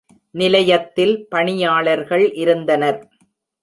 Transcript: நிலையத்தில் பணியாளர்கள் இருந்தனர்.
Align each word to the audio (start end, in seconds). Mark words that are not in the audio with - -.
நிலையத்தில் 0.35 1.13
பணியாளர்கள் 1.29 2.25
இருந்தனர். 2.33 3.01